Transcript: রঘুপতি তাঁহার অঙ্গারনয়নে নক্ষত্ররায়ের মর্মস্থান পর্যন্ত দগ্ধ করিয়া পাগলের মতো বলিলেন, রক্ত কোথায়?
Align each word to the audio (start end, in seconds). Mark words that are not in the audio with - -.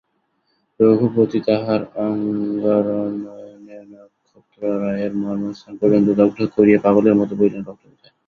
রঘুপতি 0.79 1.39
তাঁহার 1.47 1.81
অঙ্গারনয়নে 2.01 3.79
নক্ষত্ররায়ের 3.91 5.13
মর্মস্থান 5.23 5.73
পর্যন্ত 5.81 6.07
দগ্ধ 6.19 6.39
করিয়া 6.55 6.79
পাগলের 6.85 7.15
মতো 7.19 7.33
বলিলেন, 7.39 7.61
রক্ত 7.63 7.83
কোথায়? 7.85 8.13